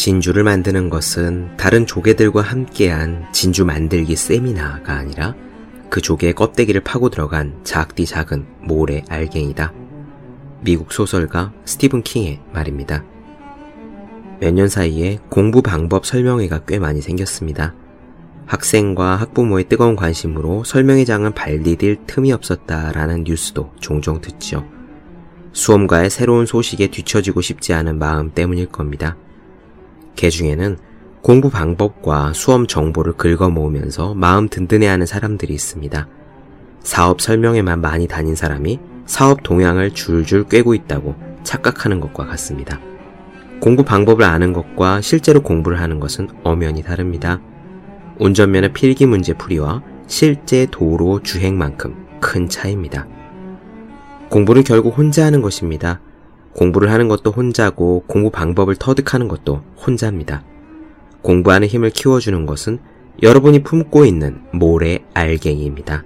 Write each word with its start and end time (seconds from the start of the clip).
진주를 0.00 0.44
만드는 0.44 0.88
것은 0.88 1.58
다른 1.58 1.84
조개들과 1.84 2.40
함께한 2.40 3.26
진주 3.34 3.66
만들기 3.66 4.16
세미나가 4.16 4.94
아니라 4.94 5.34
그 5.90 6.00
조개의 6.00 6.32
껍데기를 6.32 6.80
파고 6.80 7.10
들어간 7.10 7.60
작디 7.64 8.06
작은 8.06 8.46
모래 8.62 9.04
알갱이다. 9.10 9.74
미국 10.62 10.94
소설가 10.94 11.52
스티븐 11.66 12.02
킹의 12.02 12.40
말입니다. 12.50 13.04
몇 14.40 14.54
년 14.54 14.68
사이에 14.68 15.18
공부 15.28 15.60
방법 15.60 16.06
설명회가 16.06 16.64
꽤 16.64 16.78
많이 16.78 17.02
생겼습니다. 17.02 17.74
학생과 18.46 19.16
학부모의 19.16 19.68
뜨거운 19.68 19.96
관심으로 19.96 20.64
설명회장은 20.64 21.34
발디딜 21.34 22.06
틈이 22.06 22.32
없었다라는 22.32 23.24
뉴스도 23.24 23.72
종종 23.80 24.22
듣죠. 24.22 24.66
수험가의 25.52 26.08
새로운 26.08 26.46
소식에 26.46 26.86
뒤처지고 26.86 27.42
싶지 27.42 27.74
않은 27.74 27.98
마음 27.98 28.30
때문일 28.30 28.68
겁니다. 28.68 29.18
개 30.16 30.30
중에는 30.30 30.78
공부 31.22 31.50
방법과 31.50 32.32
수험 32.32 32.66
정보를 32.66 33.14
긁어 33.14 33.50
모으면서 33.50 34.14
마음 34.14 34.48
든든해하는 34.48 35.06
사람들이 35.06 35.52
있습니다. 35.52 36.08
사업 36.80 37.20
설명회만 37.20 37.80
많이 37.80 38.08
다닌 38.08 38.34
사람이 38.34 38.80
사업 39.06 39.42
동향을 39.42 39.92
줄줄 39.92 40.44
꿰고 40.44 40.74
있다고 40.74 41.14
착각하는 41.42 42.00
것과 42.00 42.26
같습니다. 42.26 42.80
공부 43.60 43.84
방법을 43.84 44.24
아는 44.24 44.52
것과 44.54 45.02
실제로 45.02 45.42
공부를 45.42 45.80
하는 45.80 46.00
것은 46.00 46.28
엄연히 46.42 46.82
다릅니다. 46.82 47.40
운전면허 48.18 48.72
필기 48.72 49.04
문제 49.04 49.34
풀이와 49.34 49.82
실제 50.06 50.66
도로 50.70 51.22
주행만큼 51.22 52.20
큰 52.20 52.48
차이입니다. 52.48 53.06
공부는 54.30 54.64
결국 54.64 54.96
혼자 54.96 55.26
하는 55.26 55.42
것입니다. 55.42 56.00
공부를 56.54 56.90
하는 56.90 57.08
것도 57.08 57.30
혼자고 57.30 58.04
공부 58.06 58.30
방법을 58.30 58.76
터득하는 58.76 59.28
것도 59.28 59.62
혼자입니다. 59.86 60.42
공부하는 61.22 61.68
힘을 61.68 61.90
키워주는 61.90 62.46
것은 62.46 62.78
여러분이 63.22 63.62
품고 63.62 64.04
있는 64.04 64.42
모래 64.52 65.00
알갱이입니다. 65.14 66.04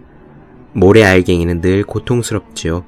모래 0.72 1.04
알갱이는 1.04 1.60
늘 1.60 1.84
고통스럽지요. 1.84 2.84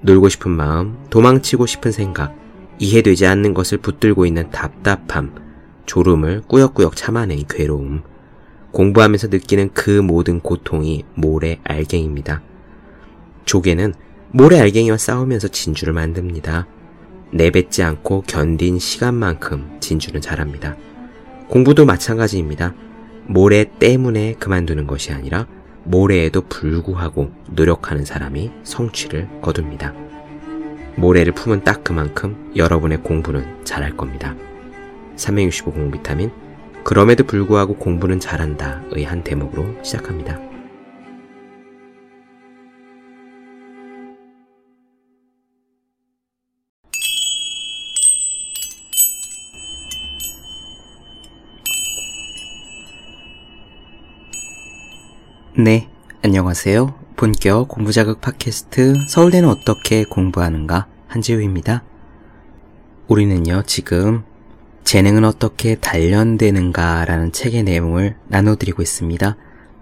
놀고 0.00 0.28
싶은 0.28 0.50
마음, 0.50 0.96
도망치고 1.10 1.66
싶은 1.66 1.92
생각, 1.92 2.34
이해되지 2.78 3.26
않는 3.26 3.52
것을 3.52 3.78
붙들고 3.78 4.26
있는 4.26 4.50
답답함, 4.50 5.34
졸음을 5.86 6.42
꾸역꾸역 6.46 6.96
참아낸 6.96 7.44
괴로움, 7.48 8.02
공부하면서 8.72 9.28
느끼는 9.28 9.70
그 9.74 9.90
모든 9.90 10.40
고통이 10.40 11.04
모래 11.14 11.58
알갱입니다. 11.64 12.42
조개는 13.44 13.94
모래 14.30 14.60
알갱이와 14.60 14.96
싸우면서 14.96 15.48
진주를 15.48 15.92
만듭니다. 15.94 16.66
내뱉지 17.30 17.82
않고 17.82 18.24
견딘 18.26 18.78
시간만큼 18.78 19.78
진주는 19.80 20.20
자랍니다. 20.20 20.76
공부도 21.48 21.84
마찬가지입니다. 21.84 22.74
모래 23.26 23.64
때문에 23.78 24.34
그만두는 24.34 24.86
것이 24.86 25.12
아니라 25.12 25.46
모래에도 25.84 26.42
불구하고 26.42 27.30
노력하는 27.50 28.04
사람이 28.04 28.50
성취를 28.64 29.28
거둡니다. 29.40 29.94
모래를 30.96 31.32
품은 31.32 31.64
딱 31.64 31.84
그만큼 31.84 32.52
여러분의 32.56 33.02
공부는 33.02 33.64
잘할 33.64 33.96
겁니다. 33.96 34.34
365 35.16 35.72
공비타민 35.72 36.30
그럼에도 36.84 37.24
불구하고 37.24 37.74
공부는 37.74 38.18
잘한다의 38.20 39.04
한 39.04 39.22
대목으로 39.22 39.82
시작합니다. 39.82 40.47
네, 55.60 55.90
안녕하세요. 56.22 56.94
본격 57.16 57.66
공부자극 57.66 58.20
팟캐스트 58.20 58.94
서울대는 59.08 59.48
어떻게 59.48 60.04
공부하는가 60.04 60.86
한지우입니다. 61.08 61.82
우리는요, 63.08 63.64
지금 63.66 64.22
재능은 64.84 65.24
어떻게 65.24 65.74
단련되는가 65.74 67.06
라는 67.06 67.32
책의 67.32 67.64
내용을 67.64 68.14
나눠드리고 68.28 68.82
있습니다. 68.82 69.36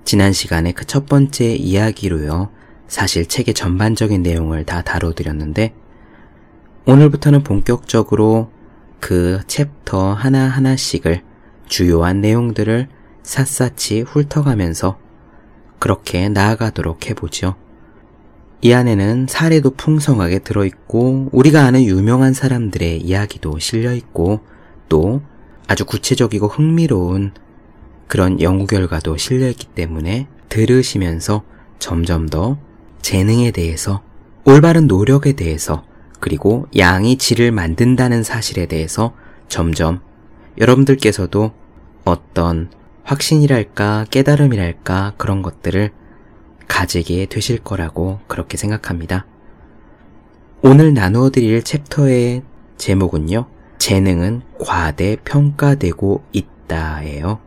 지난 0.06 0.32
시간에 0.32 0.72
그 0.72 0.86
첫 0.86 1.04
번째 1.04 1.54
이야기로요, 1.54 2.48
사실 2.88 3.26
책의 3.26 3.52
전반적인 3.52 4.22
내용을 4.22 4.64
다 4.64 4.80
다뤄드렸는데, 4.80 5.74
오늘부터는 6.86 7.42
본격적으로 7.42 8.50
그 8.98 9.40
챕터 9.46 10.14
하나하나씩을 10.14 11.22
주요한 11.66 12.22
내용들을 12.22 12.88
샅샅이 13.22 14.00
훑어가면서 14.00 15.04
그렇게 15.78 16.28
나아가도록 16.28 17.08
해보죠. 17.10 17.54
이 18.62 18.72
안에는 18.72 19.26
사례도 19.28 19.70
풍성하게 19.70 20.40
들어있고 20.40 21.28
우리가 21.32 21.64
아는 21.64 21.84
유명한 21.84 22.32
사람들의 22.32 23.00
이야기도 23.00 23.58
실려있고 23.58 24.40
또 24.88 25.22
아주 25.68 25.84
구체적이고 25.84 26.48
흥미로운 26.48 27.32
그런 28.08 28.40
연구 28.40 28.66
결과도 28.66 29.16
실려있기 29.16 29.68
때문에 29.68 30.28
들으시면서 30.48 31.42
점점 31.78 32.28
더 32.28 32.58
재능에 33.02 33.50
대해서 33.50 34.02
올바른 34.44 34.86
노력에 34.86 35.32
대해서 35.32 35.84
그리고 36.20 36.66
양이 36.76 37.18
질을 37.18 37.52
만든다는 37.52 38.22
사실에 38.22 38.66
대해서 38.66 39.14
점점 39.48 40.00
여러분들께서도 40.58 41.52
어떤 42.04 42.70
확신이랄까 43.06 44.06
깨달음이랄까 44.10 45.14
그런 45.16 45.40
것들을 45.40 45.90
가지게 46.66 47.26
되실 47.26 47.58
거라고 47.58 48.18
그렇게 48.26 48.56
생각합니다. 48.56 49.26
오늘 50.62 50.92
나누어 50.92 51.30
드릴 51.30 51.62
챕터의 51.62 52.42
제목은요. 52.76 53.46
재능은 53.78 54.42
과대 54.58 55.16
평가되고 55.24 56.24
있다예요. 56.32 57.38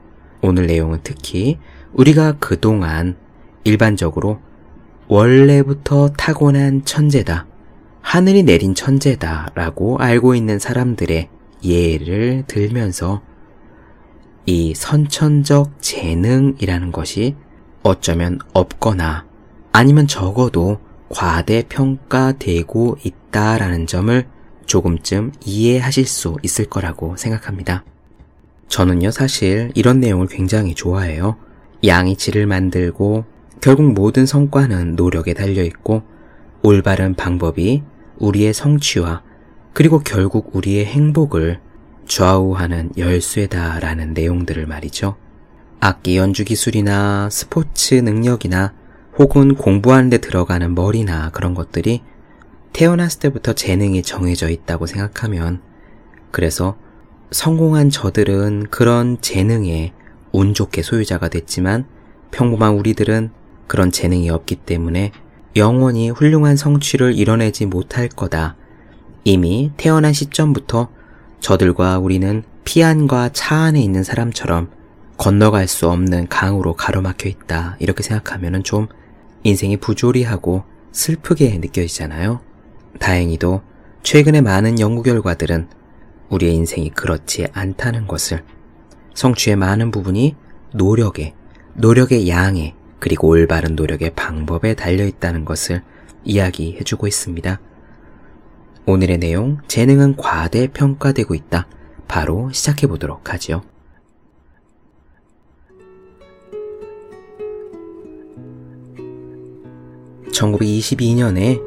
오늘 0.41 0.67
내용은 0.67 0.99
특히 1.03 1.57
우리가 1.91 2.37
그동안 2.39 3.17
일반적으로 3.65 4.39
원래부터 5.09 6.13
타고난 6.13 6.85
천재다. 6.85 7.47
하늘이 7.99 8.43
내린 8.43 8.73
천재다. 8.73 9.51
라고 9.55 9.97
알고 9.97 10.35
있는 10.35 10.57
사람들의 10.57 11.27
예를 11.65 12.45
들면서 12.47 13.21
이 14.49 14.73
선천적 14.73 15.79
재능이라는 15.79 16.91
것이 16.91 17.35
어쩌면 17.83 18.39
없거나 18.53 19.27
아니면 19.71 20.07
적어도 20.07 20.79
과대평가되고 21.09 22.97
있다라는 23.03 23.85
점을 23.85 24.27
조금쯤 24.65 25.33
이해하실 25.45 26.07
수 26.07 26.35
있을 26.41 26.65
거라고 26.65 27.15
생각합니다. 27.15 27.83
저는요, 28.69 29.11
사실 29.11 29.71
이런 29.75 29.99
내용을 29.99 30.25
굉장히 30.25 30.73
좋아해요. 30.73 31.37
양이 31.85 32.15
질을 32.15 32.47
만들고 32.47 33.25
결국 33.61 33.93
모든 33.93 34.25
성과는 34.25 34.95
노력에 34.95 35.35
달려있고 35.35 36.01
올바른 36.63 37.13
방법이 37.13 37.83
우리의 38.17 38.55
성취와 38.55 39.21
그리고 39.73 39.99
결국 39.99 40.55
우리의 40.55 40.85
행복을 40.85 41.59
좌우하는 42.09 42.91
열쇠다라는 42.97 44.13
내용들을 44.13 44.65
말이죠. 44.65 45.15
악기 45.79 46.17
연주 46.17 46.43
기술이나 46.43 47.29
스포츠 47.31 47.93
능력이나 47.93 48.73
혹은 49.17 49.55
공부하는 49.55 50.09
데 50.09 50.17
들어가는 50.17 50.75
머리나 50.75 51.29
그런 51.29 51.53
것들이 51.53 52.01
태어났을 52.73 53.19
때부터 53.19 53.53
재능이 53.53 54.01
정해져 54.01 54.49
있다고 54.49 54.87
생각하면 54.87 55.61
그래서 56.31 56.77
성공한 57.31 57.89
저들은 57.89 58.67
그런 58.71 59.21
재능에 59.21 59.93
운 60.31 60.53
좋게 60.53 60.81
소유자가 60.81 61.29
됐지만 61.29 61.85
평범한 62.31 62.73
우리들은 62.73 63.29
그런 63.67 63.91
재능이 63.91 64.29
없기 64.31 64.55
때문에 64.55 65.11
영원히 65.55 66.09
훌륭한 66.09 66.57
성취를 66.57 67.13
이뤄내지 67.13 67.67
못할 67.67 68.09
거다. 68.09 68.55
이미 69.23 69.71
태어난 69.77 70.11
시점부터 70.11 70.89
저들과 71.39 71.99
우리는 71.99 72.43
피안과 72.63 73.29
차 73.29 73.55
안에 73.55 73.81
있는 73.81 74.03
사람처럼 74.03 74.69
건너갈 75.17 75.67
수 75.67 75.89
없는 75.89 76.27
강으로 76.27 76.75
가로막혀 76.75 77.27
있다. 77.29 77.77
이렇게 77.79 78.03
생각하면 78.03 78.63
좀 78.63 78.87
인생이 79.43 79.77
부조리하고 79.77 80.63
슬프게 80.91 81.57
느껴지잖아요. 81.57 82.41
다행히도 82.99 83.61
최근의 84.03 84.41
많은 84.41 84.79
연구 84.79 85.03
결과들은 85.03 85.67
우리의 86.29 86.55
인생이 86.55 86.91
그렇지 86.91 87.47
않다는 87.53 88.07
것을 88.07 88.43
성취의 89.13 89.55
많은 89.55 89.91
부분이 89.91 90.35
노력에, 90.73 91.33
노력의 91.73 92.29
양에, 92.29 92.75
그리고 92.99 93.29
올바른 93.29 93.75
노력의 93.75 94.11
방법에 94.15 94.73
달려 94.73 95.05
있다는 95.05 95.45
것을 95.45 95.81
이야기해주고 96.23 97.07
있습니다. 97.07 97.59
오늘의 98.89 99.19
내용, 99.19 99.59
재능은 99.67 100.15
과대 100.15 100.67
평가되고 100.67 101.35
있다. 101.35 101.67
바로 102.07 102.49
시작해 102.51 102.87
보도록 102.87 103.31
하지요. 103.31 103.61
(1922년에) 110.31 111.61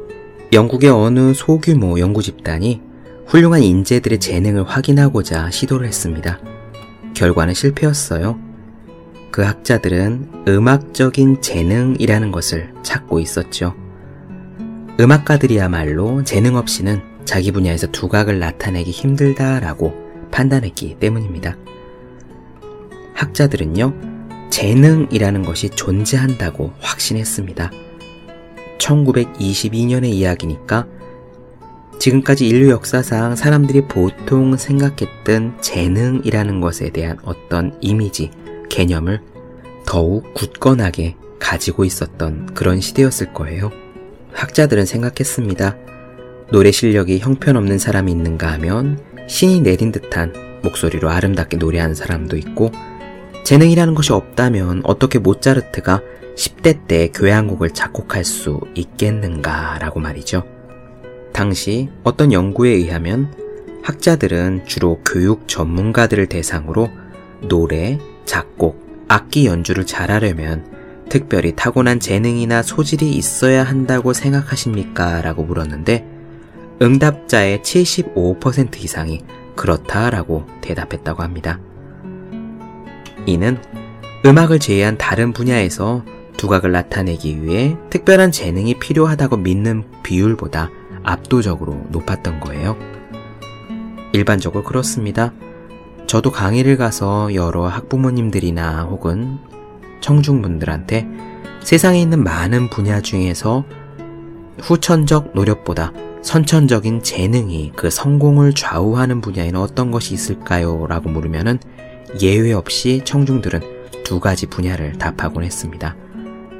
영국의 0.51 0.89
어느 0.89 1.33
소규모 1.33 1.97
연구 1.97 2.21
집단이 2.21 2.81
훌륭한 3.25 3.63
인재들의 3.63 4.19
재능을 4.19 4.65
확인하고자 4.65 5.49
시도를 5.49 5.87
했습니다. 5.87 6.41
결과는 7.13 7.53
실패였어요. 7.53 8.37
그 9.31 9.43
학자들은 9.43 10.43
음악적인 10.49 11.41
재능이라는 11.41 12.33
것을 12.33 12.73
찾고 12.83 13.21
있었죠. 13.21 13.73
음악가들이야말로 14.99 16.25
재능 16.25 16.57
없이는 16.57 17.12
자기 17.25 17.51
분야에서 17.51 17.87
두각을 17.87 18.39
나타내기 18.39 18.91
힘들다라고 18.91 19.93
판단했기 20.31 20.97
때문입니다. 20.99 21.57
학자들은요, 23.13 23.93
재능이라는 24.49 25.43
것이 25.43 25.69
존재한다고 25.69 26.73
확신했습니다. 26.79 27.71
1922년의 28.77 30.05
이야기니까 30.05 30.87
지금까지 31.99 32.47
인류 32.47 32.69
역사상 32.69 33.35
사람들이 33.35 33.87
보통 33.87 34.57
생각했던 34.57 35.61
재능이라는 35.61 36.59
것에 36.59 36.89
대한 36.89 37.17
어떤 37.23 37.77
이미지, 37.79 38.31
개념을 38.69 39.21
더욱 39.85 40.33
굳건하게 40.33 41.15
가지고 41.39 41.85
있었던 41.85 42.47
그런 42.53 42.81
시대였을 42.81 43.33
거예요. 43.33 43.71
학자들은 44.33 44.85
생각했습니다. 44.85 45.77
노래 46.53 46.69
실력이 46.69 47.17
형편없는 47.17 47.79
사람이 47.79 48.11
있는가 48.11 48.51
하면 48.51 48.99
신이 49.27 49.61
내린 49.61 49.91
듯한 49.91 50.61
목소리로 50.61 51.09
아름답게 51.09 51.57
노래하는 51.57 51.95
사람도 51.95 52.37
있고 52.37 52.71
재능이라는 53.43 53.95
것이 53.95 54.13
없다면 54.13 54.81
어떻게 54.83 55.17
모차르트가 55.17 56.03
10대 56.37 56.87
때 56.87 57.07
교향곡을 57.07 57.71
작곡할 57.71 58.23
수 58.23 58.59
있겠는가라고 58.75 59.99
말이죠. 59.99 60.43
당시 61.31 61.89
어떤 62.03 62.31
연구에 62.31 62.69
의하면 62.69 63.33
학자들은 63.81 64.67
주로 64.67 65.01
교육 65.03 65.47
전문가들을 65.47 66.27
대상으로 66.27 66.91
노래, 67.41 67.97
작곡, 68.25 69.07
악기 69.07 69.47
연주를 69.47 69.87
잘하려면 69.87 70.71
특별히 71.09 71.55
타고난 71.55 71.99
재능이나 71.99 72.61
소질이 72.61 73.09
있어야 73.09 73.63
한다고 73.63 74.13
생각하십니까? 74.13 75.23
라고 75.23 75.41
물었는데 75.43 76.12
응답자의 76.81 77.59
75% 77.59 78.83
이상이 78.83 79.21
그렇다라고 79.55 80.45
대답했다고 80.61 81.23
합니다. 81.23 81.59
이는 83.25 83.57
음악을 84.25 84.59
제외한 84.59 84.97
다른 84.97 85.33
분야에서 85.33 86.03
두각을 86.37 86.71
나타내기 86.71 87.43
위해 87.43 87.77
특별한 87.89 88.31
재능이 88.31 88.79
필요하다고 88.79 89.37
믿는 89.37 89.83
비율보다 90.01 90.69
압도적으로 91.03 91.85
높았던 91.89 92.39
거예요. 92.39 92.77
일반적으로 94.13 94.63
그렇습니다. 94.63 95.33
저도 96.07 96.31
강의를 96.31 96.77
가서 96.77 97.33
여러 97.33 97.67
학부모님들이나 97.67 98.83
혹은 98.83 99.39
청중분들한테 100.01 101.07
세상에 101.61 102.01
있는 102.01 102.23
많은 102.23 102.69
분야 102.69 103.01
중에서 103.01 103.63
후천적 104.61 105.31
노력보다 105.33 105.91
선천적인 106.21 107.03
재능이 107.03 107.73
그 107.75 107.89
성공을 107.89 108.53
좌우하는 108.53 109.21
분야에는 109.21 109.59
어떤 109.59 109.91
것이 109.91 110.13
있을까요? 110.13 110.87
라고 110.87 111.09
물으면은 111.09 111.59
예외 112.21 112.53
없이 112.53 113.01
청중들은 113.03 113.61
두 114.03 114.19
가지 114.19 114.45
분야를 114.47 114.93
답하곤 114.93 115.43
했습니다. 115.43 115.95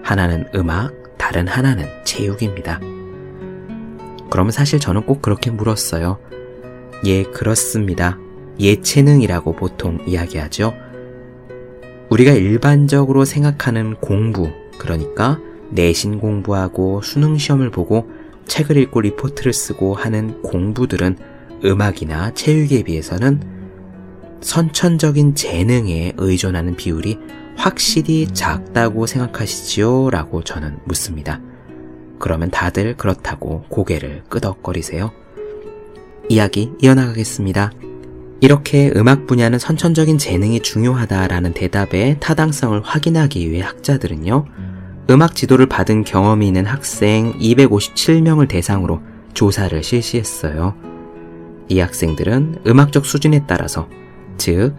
하나는 0.01 0.47
음악, 0.53 0.93
다른 1.17 1.47
하나는 1.47 1.87
체육입니다. 2.03 2.79
그러면 4.29 4.51
사실 4.51 4.79
저는 4.79 5.05
꼭 5.05 5.21
그렇게 5.21 5.51
물었어요. 5.51 6.19
예, 7.05 7.23
그렇습니다. 7.23 8.17
예체능이라고 8.59 9.53
보통 9.53 9.99
이야기하죠. 10.05 10.73
우리가 12.09 12.31
일반적으로 12.31 13.25
생각하는 13.25 13.95
공부, 13.95 14.49
그러니까 14.77 15.39
내신 15.73 16.19
공부하고 16.19 17.01
수능 17.01 17.37
시험을 17.37 17.71
보고 17.71 18.09
책을 18.47 18.77
읽고 18.77 19.01
리포트를 19.01 19.53
쓰고 19.53 19.95
하는 19.95 20.41
공부들은 20.41 21.17
음악이나 21.63 22.33
체육에 22.33 22.83
비해서는 22.83 23.41
선천적인 24.41 25.35
재능에 25.35 26.13
의존하는 26.17 26.75
비율이 26.75 27.17
확실히 27.55 28.27
작다고 28.27 29.05
생각하시지요? 29.05 30.09
라고 30.09 30.43
저는 30.43 30.79
묻습니다. 30.85 31.39
그러면 32.19 32.51
다들 32.51 32.97
그렇다고 32.97 33.63
고개를 33.69 34.23
끄덕거리세요. 34.29 35.11
이야기 36.29 36.71
이어나가겠습니다. 36.81 37.71
이렇게 38.41 38.91
음악 38.95 39.25
분야는 39.27 39.59
선천적인 39.59 40.17
재능이 40.17 40.61
중요하다라는 40.61 41.53
대답의 41.53 42.17
타당성을 42.19 42.81
확인하기 42.81 43.49
위해 43.49 43.61
학자들은요, 43.61 44.45
음악 45.09 45.35
지도를 45.35 45.65
받은 45.65 46.05
경험이 46.05 46.47
있는 46.47 46.65
학생 46.65 47.33
257명을 47.39 48.47
대상으로 48.47 49.01
조사를 49.33 49.83
실시했어요. 49.83 50.75
이 51.67 51.79
학생들은 51.79 52.59
음악적 52.65 53.05
수준에 53.05 53.45
따라서, 53.47 53.87
즉, 54.37 54.75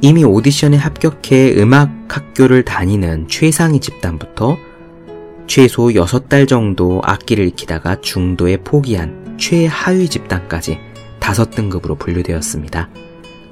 이미 0.00 0.24
오디션에 0.24 0.76
합격해 0.76 1.54
음악 1.58 1.90
학교를 2.08 2.64
다니는 2.64 3.28
최상위 3.28 3.80
집단부터 3.80 4.56
최소 5.46 5.88
6달 5.88 6.48
정도 6.48 7.00
악기를 7.04 7.46
익히다가 7.48 8.00
중도에 8.00 8.58
포기한 8.58 9.36
최하위 9.38 10.08
집단까지 10.08 10.78
다섯 11.18 11.50
등급으로 11.50 11.96
분류되었습니다. 11.96 12.88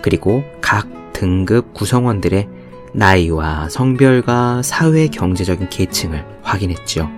그리고 0.03 0.45
각 0.61 0.89
등급 1.13 1.73
구성원들의 1.73 2.49
나이와 2.95 3.69
성별과 3.69 4.63
사회 4.63 5.09
경제적인 5.09 5.69
계층을 5.69 6.25
확인했지요. 6.43 7.11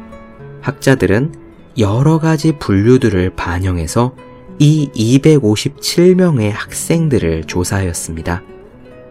학자들은 0.63 1.35
여러 1.79 2.19
가지 2.19 2.53
분류들을 2.59 3.37
반영해서 3.37 4.15
이 4.59 4.91
257명의 4.95 6.51
학생들을 6.51 7.45
조사하였습니다. 7.45 8.43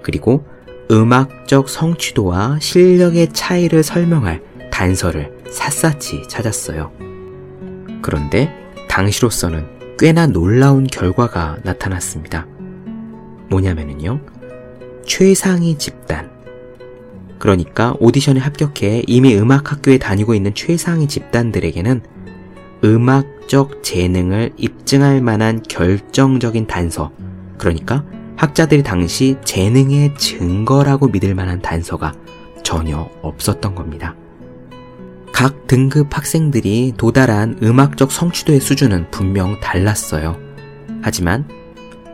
그리고 0.01 0.43
음악적 0.89 1.69
성취도와 1.69 2.57
실력의 2.59 3.31
차이를 3.31 3.83
설명할 3.83 4.41
단서를 4.71 5.37
샅샅이 5.51 6.27
찾았어요. 6.27 6.91
그런데 8.01 8.51
당시로서는 8.89 9.67
꽤나 9.99 10.25
놀라운 10.25 10.87
결과가 10.87 11.57
나타났습니다. 11.63 12.47
뭐냐면요. 13.49 14.19
최상위 15.05 15.77
집단. 15.77 16.34
그러니까 17.39 17.95
오디션에 17.99 18.39
합격해 18.39 19.03
이미 19.07 19.35
음악학교에 19.37 19.97
다니고 19.97 20.35
있는 20.35 20.53
최상위 20.53 21.07
집단들에게는 21.07 22.01
음악적 22.83 23.83
재능을 23.83 24.51
입증할 24.57 25.21
만한 25.21 25.61
결정적인 25.63 26.67
단서, 26.67 27.11
그러니까 27.57 28.05
학자들이 28.35 28.83
당시 28.83 29.37
재능의 29.43 30.15
증거라고 30.17 31.07
믿을 31.07 31.35
만한 31.35 31.61
단서가 31.61 32.13
전혀 32.63 33.09
없었던 33.21 33.75
겁니다. 33.75 34.15
각 35.31 35.67
등급 35.67 36.15
학생들이 36.15 36.93
도달한 36.97 37.57
음악적 37.61 38.11
성취도의 38.11 38.59
수준은 38.61 39.11
분명 39.11 39.59
달랐어요. 39.59 40.37
하지만 41.01 41.47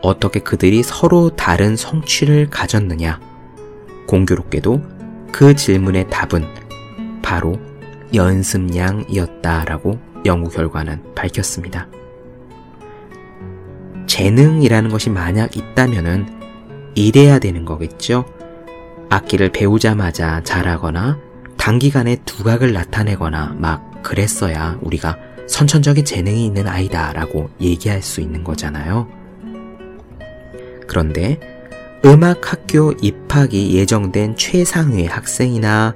어떻게 0.01 0.39
그들이 0.39 0.81
서로 0.83 1.29
다른 1.35 1.75
성취를 1.75 2.49
가졌느냐? 2.49 3.19
공교롭게도 4.07 4.81
그 5.31 5.55
질문의 5.55 6.09
답은 6.09 6.45
바로 7.21 7.59
연습량이었다라고 8.13 9.99
연구 10.25 10.49
결과는 10.49 11.15
밝혔습니다. 11.15 11.87
재능이라는 14.07 14.89
것이 14.89 15.09
만약 15.09 15.55
있다면은 15.55 16.27
이래야 16.95 17.39
되는 17.39 17.63
거겠죠? 17.63 18.25
악기를 19.09 19.51
배우자마자 19.51 20.41
잘하거나 20.43 21.17
단기간에 21.57 22.17
두각을 22.25 22.73
나타내거나 22.73 23.55
막 23.57 24.03
그랬어야 24.03 24.77
우리가 24.81 25.17
선천적인 25.47 26.05
재능이 26.05 26.45
있는 26.45 26.67
아이다라고 26.67 27.49
얘기할 27.59 28.01
수 28.01 28.21
있는 28.21 28.43
거잖아요. 28.43 29.07
그런데 30.87 31.39
음악 32.03 32.51
학교 32.51 32.93
입학이 32.99 33.75
예정된 33.75 34.35
최상위 34.35 35.05
학생이나 35.05 35.93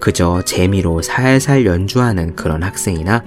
그저 0.00 0.42
재미로 0.44 1.00
살살 1.00 1.64
연주하는 1.64 2.34
그런 2.34 2.64
학생이나 2.64 3.22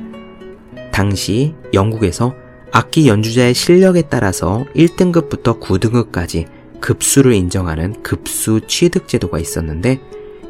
당시 0.91 1.55
영국에서 1.73 2.35
악기 2.73 3.07
연주자의 3.07 3.53
실력에 3.53 4.03
따라서 4.09 4.65
1등급부터 4.75 5.61
9등급까지 5.61 6.47
급수를 6.81 7.33
인정하는 7.33 8.03
급수 8.03 8.59
취득 8.67 9.07
제도가 9.07 9.39
있었는데 9.39 10.01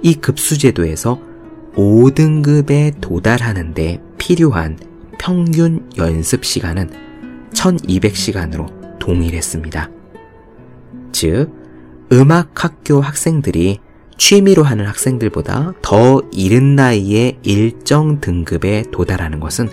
이 0.01 0.15
급수 0.15 0.57
제도에서 0.57 1.21
5등급에 1.75 2.99
도달하는데 2.99 4.01
필요한 4.17 4.79
평균 5.19 5.87
연습 5.97 6.43
시간은 6.43 6.89
1200시간으로 7.53 8.99
동일했습니다. 8.99 9.91
즉, 11.11 11.66
음악학교 12.11 13.01
학생들이 13.01 13.79
취미로 14.17 14.63
하는 14.63 14.85
학생들보다 14.87 15.73
더 15.81 16.21
이른 16.31 16.75
나이에 16.75 17.37
일정 17.43 18.19
등급에 18.19 18.83
도달하는 18.91 19.39
것은 19.39 19.69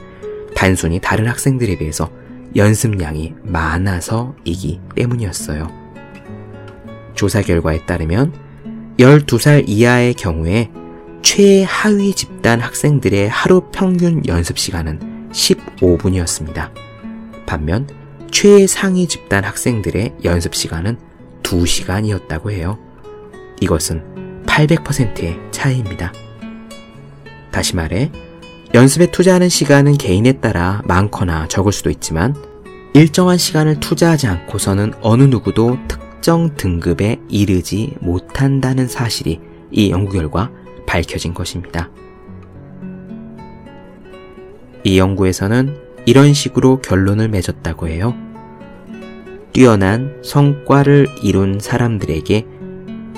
단순히 0.54 1.00
다른 1.00 1.26
학생들에 1.28 1.78
비해서 1.78 2.10
연습량이 2.56 3.34
많아서이기 3.42 4.80
때문이었어요. 4.94 5.68
조사 7.14 7.42
결과에 7.42 7.84
따르면 7.86 8.32
12살 8.98 9.64
이하의 9.66 10.14
경우에 10.14 10.70
최하위 11.22 12.14
집단 12.14 12.60
학생들의 12.60 13.28
하루 13.28 13.62
평균 13.72 14.22
연습 14.26 14.58
시간은 14.58 15.30
15분이었습니다. 15.32 16.70
반면 17.46 17.88
최상위 18.30 19.08
집단 19.08 19.44
학생들의 19.44 20.14
연습 20.24 20.54
시간은 20.54 20.98
2시간이었다고 21.44 22.50
해요. 22.50 22.78
이것은 23.60 24.42
800%의 24.46 25.38
차이입니다. 25.52 26.12
다시 27.52 27.76
말해, 27.76 28.10
연습에 28.74 29.12
투자하는 29.12 29.48
시간은 29.48 29.96
개인에 29.96 30.32
따라 30.40 30.82
많거나 30.86 31.46
적을 31.46 31.70
수도 31.70 31.90
있지만 31.90 32.34
일정한 32.92 33.38
시간을 33.38 33.78
투자하지 33.78 34.26
않고서는 34.26 34.94
어느 35.00 35.22
누구도 35.22 35.78
특정 35.86 36.56
등급에 36.56 37.20
이르지 37.28 37.94
못한다는 38.00 38.88
사실이 38.88 39.40
이 39.70 39.90
연구 39.90 40.14
결과 40.14 40.50
밝혀진 40.86 41.34
것입니다. 41.34 41.90
이 44.82 44.98
연구에서는 44.98 45.76
이런 46.06 46.34
식으로 46.34 46.80
결론을 46.82 47.28
맺었다고 47.28 47.88
해요. 47.88 48.14
뛰어난 49.54 50.20
성과를 50.24 51.06
이룬 51.22 51.60
사람들에게 51.60 52.44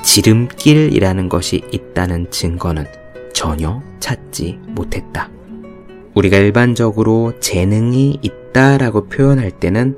지름길이라는 0.02 1.30
것이 1.30 1.62
있다는 1.72 2.30
증거는 2.30 2.84
전혀 3.32 3.82
찾지 4.00 4.58
못했다. 4.68 5.30
우리가 6.12 6.36
일반적으로 6.36 7.32
재능이 7.40 8.18
있다라고 8.20 9.08
표현할 9.08 9.50
때는 9.50 9.96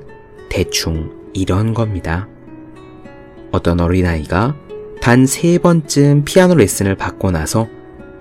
대충 0.49 1.11
이런 1.33 1.73
겁니다. 1.73 2.29
어떤 3.51 3.81
어린아이가 3.81 4.55
단 5.01 5.25
세 5.25 5.57
번쯤 5.57 6.23
피아노 6.23 6.55
레슨을 6.55 6.95
받고 6.95 7.31
나서 7.31 7.67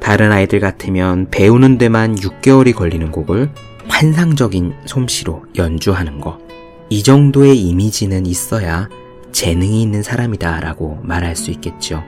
다른 0.01 0.33
아이들 0.33 0.59
같으면 0.59 1.29
배우는 1.31 1.79
데만 1.79 2.17
6개월이 2.17 2.75
걸리는 2.75 3.13
곡을 3.13 3.51
환상적인 3.87 4.75
솜씨로 4.87 5.45
연주하는 5.57 6.21
것. 6.21 6.48
이 6.91 7.03
정도의 7.03 7.61
이미지는 7.61 8.27
있어야 8.27 8.89
재능이 9.33 9.83
있는 9.83 10.03
사람이다 10.03 10.61
라고 10.61 10.99
말할 11.03 11.37
수 11.37 11.51
있겠죠. 11.51 12.03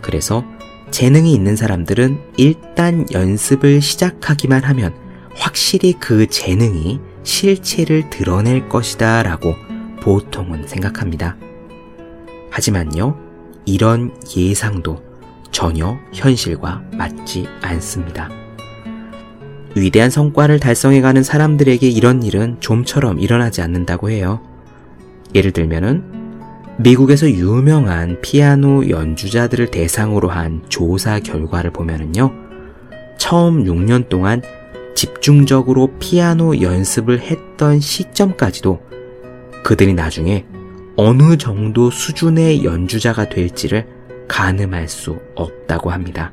그래서 0.00 0.44
재능이 0.90 1.32
있는 1.32 1.56
사람들은 1.56 2.20
일단 2.36 3.06
연습을 3.12 3.80
시작하기만 3.80 4.62
하면 4.64 4.94
확실히 5.34 5.94
그 5.94 6.26
재능이 6.26 7.00
실체를 7.24 8.10
드러낼 8.10 8.68
것이다 8.68 9.22
라고 9.22 9.54
보통은 10.02 10.68
생각합니다. 10.68 11.36
하지만요, 12.50 13.16
이런 13.64 14.14
예상도 14.36 15.02
전혀 15.50 15.98
현실과 16.12 16.82
맞지 16.92 17.46
않습니다. 17.62 18.41
위대한 19.74 20.10
성과를 20.10 20.60
달성해가는 20.60 21.22
사람들에게 21.22 21.88
이런 21.88 22.22
일은 22.22 22.56
좀처럼 22.60 23.18
일어나지 23.18 23.62
않는다고 23.62 24.10
해요. 24.10 24.40
예를 25.34 25.52
들면은 25.52 26.04
미국에서 26.78 27.30
유명한 27.30 28.20
피아노 28.22 28.88
연주자들을 28.88 29.70
대상으로 29.70 30.28
한 30.28 30.62
조사 30.68 31.20
결과를 31.20 31.70
보면은요. 31.70 32.32
처음 33.18 33.64
6년 33.64 34.08
동안 34.08 34.42
집중적으로 34.94 35.92
피아노 35.98 36.60
연습을 36.60 37.20
했던 37.20 37.80
시점까지도 37.80 38.80
그들이 39.62 39.94
나중에 39.94 40.44
어느 40.96 41.36
정도 41.36 41.90
수준의 41.90 42.64
연주자가 42.64 43.28
될지를 43.28 43.86
가늠할 44.28 44.88
수 44.88 45.18
없다고 45.34 45.90
합니다. 45.90 46.32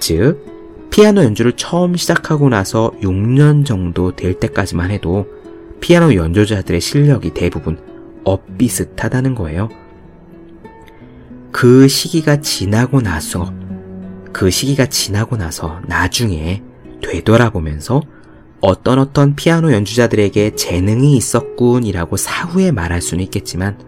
즉, 0.00 0.57
피아노 0.98 1.22
연주를 1.22 1.52
처음 1.52 1.94
시작하고 1.94 2.48
나서 2.48 2.90
6년 3.02 3.64
정도 3.64 4.16
될 4.16 4.34
때까지만 4.34 4.90
해도 4.90 5.28
피아노 5.78 6.12
연주자들의 6.12 6.80
실력이 6.80 7.34
대부분 7.34 7.78
엇비슷하다는 8.24 9.36
거예요. 9.36 9.68
그 11.52 11.86
시기가 11.86 12.40
지나고 12.40 13.00
나서, 13.00 13.54
그 14.32 14.50
시기가 14.50 14.86
지나고 14.86 15.36
나서 15.36 15.80
나중에 15.86 16.64
되돌아보면서 17.00 18.02
어떤 18.60 18.98
어떤 18.98 19.36
피아노 19.36 19.72
연주자들에게 19.72 20.56
재능이 20.56 21.16
있었군이라고 21.16 22.16
사후에 22.16 22.72
말할 22.72 23.02
수는 23.02 23.22
있겠지만, 23.22 23.78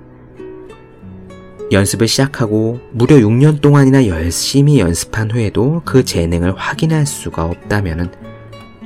연습을 1.72 2.08
시작하고 2.08 2.80
무려 2.90 3.16
6년 3.16 3.60
동안이나 3.60 4.06
열심히 4.08 4.80
연습한 4.80 5.30
후에도 5.30 5.82
그 5.84 6.04
재능을 6.04 6.56
확인할 6.56 7.06
수가 7.06 7.44
없다면 7.44 8.12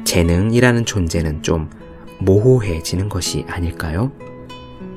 재능이라는 0.05 0.85
존재는 0.85 1.43
좀 1.43 1.71
모호해지는 2.19 3.09
것이 3.09 3.45
아닐까요? 3.49 4.13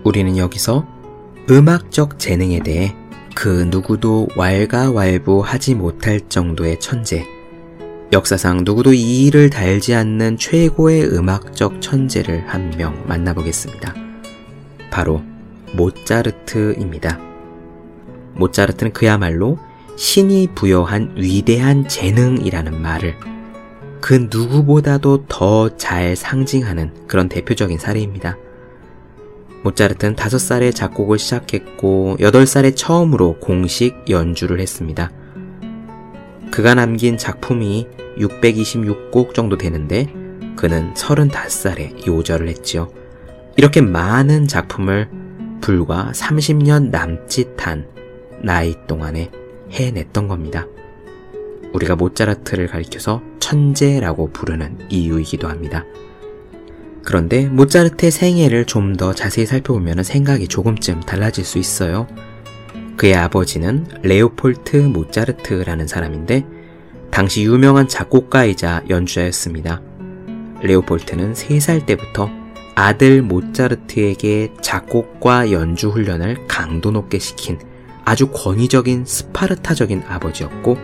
우리는 0.03 0.37
여기서 0.37 0.85
음악적 1.49 2.19
재능에 2.19 2.59
대해 2.59 2.93
그 3.35 3.67
누구도 3.69 4.27
왈가왈부하지 4.35 5.75
못할 5.75 6.19
정도의 6.27 6.79
천재, 6.79 7.25
역사상 8.11 8.63
누구도 8.65 8.93
이 8.93 9.25
일을 9.25 9.49
달지 9.49 9.93
않는 9.93 10.37
최고의 10.37 11.13
음악적 11.13 11.81
천재를 11.81 12.43
한 12.47 12.71
명 12.77 13.01
만나보겠습니다. 13.07 13.93
바로 14.91 15.21
모차르트입니다. 15.73 17.26
모차르트는 18.37 18.93
그야말로 18.93 19.57
신이 19.95 20.49
부여한 20.55 21.15
위대한 21.17 21.87
재능이라는 21.87 22.81
말을 22.81 23.15
그 23.99 24.27
누구보다도 24.29 25.25
더 25.27 25.69
잘 25.77 26.15
상징하는 26.15 26.91
그런 27.07 27.29
대표적인 27.29 27.77
사례입니다. 27.77 28.37
모차르트는 29.63 30.15
5살에 30.15 30.73
작곡을 30.73 31.17
시작했고 31.17 32.17
8살에 32.19 32.75
처음으로 32.75 33.39
공식 33.39 34.05
연주를 34.09 34.59
했습니다. 34.59 35.11
그가 36.51 36.75
남긴 36.75 37.17
작품이 37.17 37.87
626곡 38.19 39.33
정도 39.33 39.57
되는데 39.57 40.13
그는 40.55 40.93
35살에 40.93 42.07
요절을 42.07 42.47
했지요. 42.47 42.89
이렇게 43.57 43.81
많은 43.81 44.47
작품을 44.47 45.09
불과 45.61 46.11
30년 46.13 46.89
남짓한 46.91 47.87
나이 48.43 48.75
동안에 48.87 49.31
해냈던 49.71 50.27
겁니다. 50.27 50.67
우리가 51.73 51.95
모차르트를 51.95 52.67
가리켜서 52.67 53.21
천재라고 53.39 54.31
부르는 54.31 54.77
이유이기도 54.89 55.47
합니다. 55.47 55.85
그런데 57.03 57.47
모차르트의 57.47 58.11
생애를 58.11 58.65
좀 58.65 58.97
더 58.97 59.13
자세히 59.13 59.45
살펴보면 59.45 60.03
생각이 60.03 60.47
조금쯤 60.47 61.01
달라질 61.01 61.45
수 61.45 61.57
있어요. 61.59 62.07
그의 62.97 63.15
아버지는 63.15 63.85
레오폴트 64.01 64.77
모차르트라는 64.77 65.87
사람인데 65.87 66.45
당시 67.11 67.43
유명한 67.43 67.87
작곡가이자 67.87 68.83
연주자였습니다. 68.89 69.81
레오폴트는 70.61 71.33
3살 71.33 71.85
때부터 71.85 72.29
아들 72.75 73.21
모차르트에게 73.21 74.53
작곡과 74.61 75.51
연주 75.51 75.89
훈련을 75.89 76.47
강도 76.47 76.91
높게 76.91 77.19
시킨 77.19 77.59
아주 78.07 78.27
권위적인 78.27 79.03
스파르타적인 79.03 80.03
아버지였고 80.07 80.77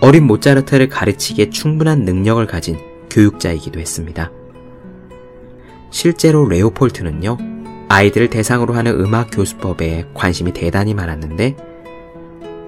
어린 0.00 0.26
모차르트를 0.26 0.88
가르치기에 0.88 1.50
충분한 1.50 2.00
능력을 2.04 2.44
가진 2.48 2.76
교육자이기도 3.10 3.78
했습니다. 3.78 4.32
실제로 5.92 6.48
레오폴트는요, 6.48 7.38
아이들을 7.88 8.30
대상으로 8.30 8.74
하는 8.74 8.98
음악 8.98 9.28
교수법에 9.30 10.08
관심이 10.14 10.52
대단히 10.52 10.94
많았는데, 10.94 11.54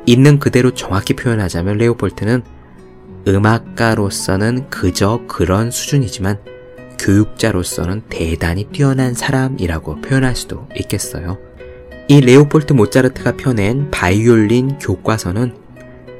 있는 0.06 0.38
그대로 0.38 0.70
정확히 0.70 1.14
표현하자면 1.14 1.76
레오폴트는 1.78 2.42
음악가로서는 3.26 4.70
그저 4.70 5.22
그런 5.26 5.72
수준이지만 5.72 6.38
교육자로서는 6.96 8.02
대단히 8.08 8.66
뛰어난 8.66 9.14
사람이라고 9.14 10.00
표현할 10.00 10.36
수도 10.36 10.68
있겠어요. 10.78 11.49
이 12.10 12.20
레오폴트 12.20 12.72
모차르트가 12.72 13.36
펴낸 13.36 13.88
바이올린 13.92 14.78
교과서는 14.78 15.54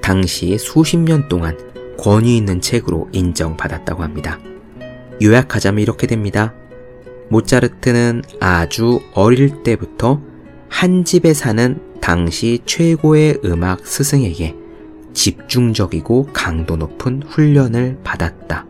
당시 0.01 0.57
수십 0.57 0.99
년 0.99 1.29
동안 1.29 1.59
권위 1.99 2.37
있는 2.37 2.61
책으로 2.61 3.09
인정받았다고 3.11 4.05
합니다. 4.05 4.39
요약하자면 5.21 5.83
이렇게 5.83 6.07
됩니다. 6.07 6.55
모차르트는 7.29 8.23
아주 8.39 9.01
어릴 9.15 9.65
때부터 9.65 10.23
한 10.69 11.05
집에 11.05 11.35
사는 11.35 11.81
당시 12.01 12.61
최고의 12.67 13.41
음악 13.45 13.85
스승에게 13.85 14.55
집중적이고 15.13 16.29
강도 16.33 16.77
높은 16.77 17.21
훈련을 17.27 17.99
받았다. 18.05 18.65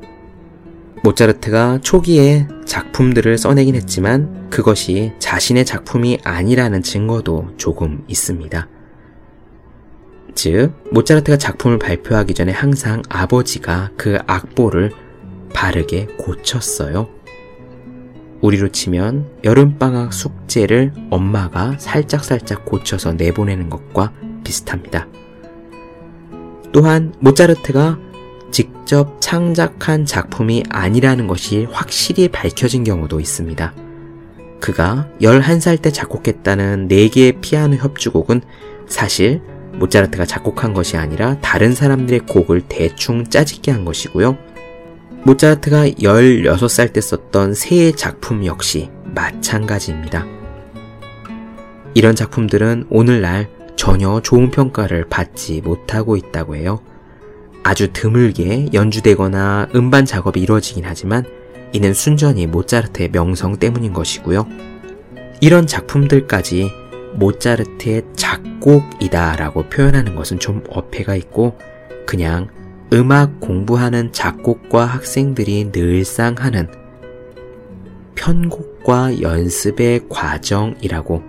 모차르트가 1.03 1.79
초기에 1.83 2.47
작품들을 2.67 3.39
써내긴 3.39 3.75
했지만 3.75 4.51
그것이 4.51 5.13
자신의 5.19 5.65
작품이 5.65 6.19
아니라는 6.25 6.83
증거도 6.83 7.55
조금 7.57 8.05
있습니다. 8.07 8.69
즉, 10.35 10.73
모차르트가 10.93 11.39
작품을 11.39 11.79
발표하기 11.79 12.35
전에 12.35 12.53
항상 12.53 13.03
아버지가 13.09 13.91
그 13.97 14.19
악보를 14.27 14.93
바르게 15.53 16.07
고쳤어요. 16.19 17.09
우리로 18.41 18.69
치면 18.69 19.29
여름방학 19.45 20.13
숙제를 20.13 20.93
엄마가 21.11 21.77
살짝살짝 21.79 22.65
고쳐서 22.65 23.13
내보내는 23.15 23.69
것과 23.69 24.13
비슷합니다. 24.45 25.09
또한 26.73 27.13
모차르트가 27.19 27.99
직접 28.51 29.21
창작한 29.21 30.05
작품이 30.05 30.65
아니라는 30.69 31.27
것이 31.27 31.67
확실히 31.71 32.29
밝혀진 32.29 32.85
경우도 32.85 33.21
있습니다. 33.21 33.73
그가 34.61 35.09
11살 35.21 35.81
때 35.81 35.91
작곡했다는 35.91 36.89
4개의 36.89 37.41
피아노 37.41 37.77
협주곡은 37.77 38.43
사실 38.87 39.41
모차르트가 39.75 40.27
작곡한 40.27 40.75
것이 40.75 40.97
아니라 40.97 41.39
다른 41.41 41.75
사람들의 41.75 42.21
곡을 42.21 42.63
대충 42.69 43.25
짜집게 43.25 43.71
한 43.71 43.85
것이고요. 43.85 44.37
모차르트가 45.25 45.89
16살 45.89 46.93
때 46.93 47.01
썼던 47.01 47.55
세 47.55 47.93
작품 47.93 48.45
역시 48.47 48.91
마찬가지입니다. 49.05 50.27
이런 51.95 52.15
작품들은 52.15 52.87
오늘날 52.91 53.49
전혀 53.77 54.21
좋은 54.21 54.51
평가를 54.51 55.09
받지 55.09 55.61
못하고 55.61 56.17
있다고 56.17 56.57
해요. 56.57 56.81
아주 57.63 57.93
드물게 57.93 58.71
연주되거나 58.73 59.69
음반 59.75 60.05
작업이 60.05 60.41
이루어지긴 60.41 60.85
하지만 60.87 61.25
이는 61.73 61.95
순전히 61.95 62.47
모차르트의 62.47 63.11
명성 63.13 63.57
때문인 63.57 63.93
것이고요. 63.93 64.47
이런 65.41 65.67
작품들까지 65.67 66.71
모차르트의 67.15 68.03
작곡이다 68.15 69.37
라고 69.37 69.65
표현하는 69.69 70.15
것은 70.15 70.39
좀 70.39 70.63
어폐가 70.69 71.17
있고 71.17 71.57
그냥 72.07 72.49
음악 72.93 73.41
공부하는 73.41 74.13
작곡과 74.13 74.85
학생들이 74.85 75.71
늘상 75.73 76.35
하는 76.39 76.69
편곡과 78.17 79.23
연습의 79.23 80.09
과정이라고 80.09 81.23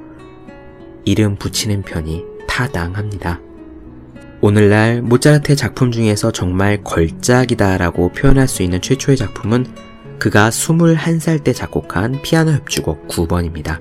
이름 1.06 1.36
붙이는 1.36 1.84
편이 1.84 2.26
타당합니다. 2.48 3.40
오늘날 4.44 5.04
모차르트의 5.04 5.56
작품 5.56 5.92
중에서 5.92 6.32
정말 6.32 6.84
걸작이다라고 6.84 8.12
표현할 8.12 8.48
수 8.48 8.64
있는 8.64 8.82
최초의 8.82 9.16
작품은 9.16 9.68
그가 10.18 10.50
21살 10.50 11.44
때 11.44 11.54
작곡한 11.54 12.24
피아노 12.24 12.52
협주곡 12.52 13.08
9번입니다. 13.08 13.80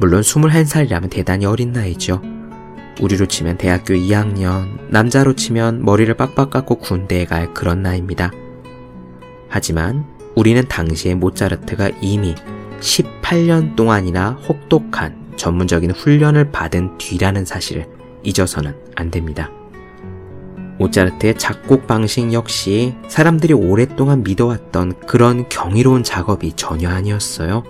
물론 0.00 0.22
21살이라면 0.22 1.10
대단히 1.10 1.46
어린 1.46 1.70
나이죠. 1.70 2.20
우리로 3.00 3.26
치면 3.26 3.56
대학교 3.56 3.94
2학년, 3.94 4.80
남자로 4.90 5.36
치면 5.36 5.84
머리를 5.84 6.12
빡빡 6.14 6.50
깎고 6.50 6.78
군대에 6.80 7.24
갈 7.24 7.54
그런 7.54 7.82
나이입니다. 7.82 8.32
하지만 9.48 10.04
우리는 10.34 10.66
당시에 10.66 11.14
모차르트가 11.14 11.90
이미 12.00 12.34
18년 12.80 13.76
동안이나 13.76 14.30
혹독한 14.48 15.34
전문적인 15.36 15.92
훈련을 15.92 16.50
받은 16.50 16.98
뒤라는 16.98 17.44
사실을 17.44 17.91
잊어서는 18.22 18.74
안 18.94 19.10
됩니다. 19.10 19.50
모차르트의 20.78 21.38
작곡 21.38 21.86
방식 21.86 22.32
역시 22.32 22.94
사람들이 23.08 23.54
오랫동안 23.54 24.22
믿어왔던 24.22 25.06
그런 25.06 25.48
경이로운 25.48 26.02
작업이 26.02 26.54
전혀 26.56 26.88
아니었어요. 26.88 27.62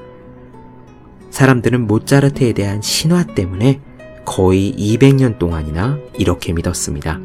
사람들은 1.30 1.86
모차르트에 1.86 2.52
대한 2.52 2.80
신화 2.80 3.24
때문에 3.24 3.80
거의 4.24 4.72
200년 4.74 5.38
동안이나 5.38 5.98
이렇게 6.16 6.52
믿었습니다. 6.52 7.18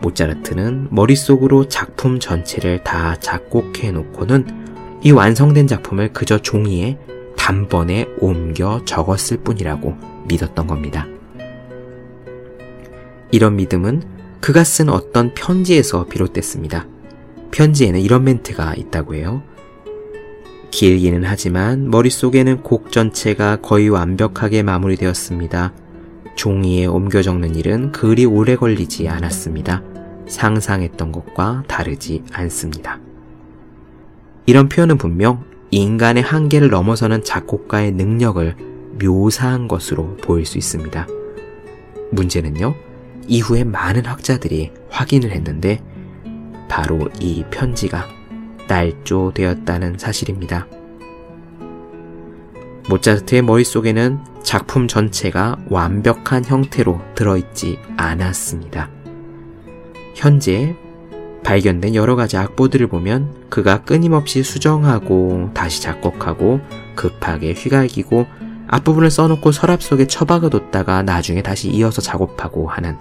모차르트는 0.00 0.88
머릿속으로 0.90 1.68
작품 1.68 2.18
전체를 2.18 2.84
다 2.84 3.16
작곡해 3.20 3.92
놓고는 3.92 5.00
이 5.02 5.10
완성된 5.10 5.66
작품을 5.66 6.12
그저 6.12 6.38
종이에 6.38 6.98
단번에 7.36 8.06
옮겨 8.20 8.84
적었을 8.84 9.38
뿐이라고 9.38 9.96
믿었던 10.26 10.66
겁니다. 10.66 11.06
이런 13.30 13.56
믿음은 13.56 14.02
그가 14.40 14.64
쓴 14.64 14.88
어떤 14.88 15.34
편지에서 15.34 16.06
비롯됐습니다. 16.06 16.86
편지에는 17.50 18.00
이런 18.00 18.24
멘트가 18.24 18.74
있다고 18.74 19.14
해요. 19.14 19.42
길기는 20.70 21.24
하지만 21.24 21.90
머릿속에는 21.90 22.62
곡 22.62 22.92
전체가 22.92 23.56
거의 23.56 23.88
완벽하게 23.88 24.62
마무리되었습니다. 24.62 25.72
종이에 26.36 26.86
옮겨 26.86 27.22
적는 27.22 27.56
일은 27.56 27.90
그리 27.90 28.24
오래 28.24 28.54
걸리지 28.54 29.08
않았습니다. 29.08 29.82
상상했던 30.28 31.10
것과 31.10 31.64
다르지 31.66 32.22
않습니다. 32.32 33.00
이런 34.46 34.68
표현은 34.68 34.98
분명 34.98 35.44
인간의 35.70 36.22
한계를 36.22 36.70
넘어서는 36.70 37.24
작곡가의 37.24 37.92
능력을 37.92 38.56
묘사한 39.02 39.68
것으로 39.68 40.16
보일 40.18 40.46
수 40.46 40.58
있습니다. 40.58 41.06
문제는요, 42.10 42.74
이후에 43.28 43.64
많은 43.64 44.06
학자들이 44.06 44.72
확인을 44.90 45.30
했는데 45.30 45.82
바로 46.68 47.08
이 47.20 47.44
편지가 47.50 48.06
날조되었다는 48.68 49.98
사실입니다. 49.98 50.66
모차르트의 52.88 53.42
머릿속에는 53.42 54.18
작품 54.42 54.88
전체가 54.88 55.56
완벽한 55.68 56.44
형태로 56.44 57.00
들어있지 57.14 57.78
않았습니다. 57.96 58.90
현재 60.14 60.74
발견된 61.44 61.94
여러 61.94 62.16
가지 62.16 62.36
악보들을 62.36 62.86
보면 62.88 63.46
그가 63.50 63.84
끊임없이 63.84 64.42
수정하고 64.42 65.50
다시 65.54 65.82
작곡하고 65.82 66.60
급하게 66.94 67.52
휘갈기고 67.52 68.26
앞부분을 68.68 69.10
써놓고 69.10 69.52
서랍 69.52 69.82
속에 69.82 70.06
처박아 70.06 70.48
뒀다가 70.50 71.02
나중에 71.02 71.42
다시 71.42 71.70
이어서 71.70 72.02
작업하고 72.02 72.68
하는 72.68 72.98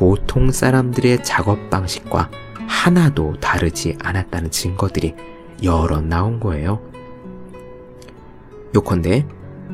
보통 0.00 0.50
사람들의 0.50 1.22
작업 1.24 1.68
방식과 1.68 2.30
하나도 2.66 3.38
다르지 3.38 3.98
않았다는 4.02 4.50
증거들이 4.50 5.14
여러 5.62 6.00
나온 6.00 6.40
거예요. 6.40 6.80
요컨대 8.74 9.26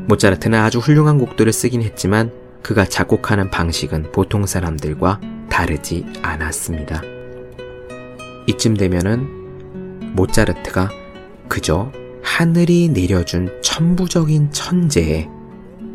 모차르트는 0.09 0.59
아주 0.59 0.81
훌륭한 0.81 1.19
곡들을 1.19 1.53
쓰긴 1.53 1.81
했지만 1.83 2.33
그가 2.63 2.85
작곡하는 2.87 3.53
방식은 3.53 4.11
보통 4.11 4.47
사람들과 4.47 5.21
다르지 5.49 6.05
않았습니다. 6.23 7.03
이쯤 8.49 8.77
되면은 8.77 10.13
모차르트가 10.17 10.91
그저 11.47 11.93
하늘이 12.25 12.89
내려준 12.89 13.57
천부적인 13.63 14.51
천재에 14.51 15.36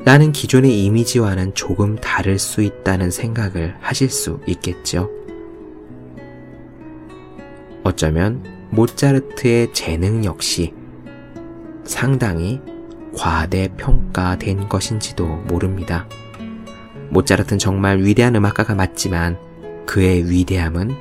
라는 0.03 0.31
기존의 0.31 0.83
이미지와는 0.83 1.53
조금 1.53 1.95
다를 1.95 2.39
수 2.39 2.63
있다는 2.63 3.11
생각을 3.11 3.75
하실 3.79 4.09
수 4.09 4.39
있겠죠. 4.47 5.09
어쩌면 7.83 8.43
모차르트의 8.71 9.73
재능 9.73 10.25
역시 10.25 10.73
상당히 11.83 12.61
과대평가된 13.15 14.69
것인지도 14.69 15.25
모릅니다. 15.25 16.07
모차르트는 17.09 17.59
정말 17.59 17.99
위대한 17.99 18.35
음악가가 18.35 18.73
맞지만 18.73 19.37
그의 19.85 20.29
위대함은 20.29 20.95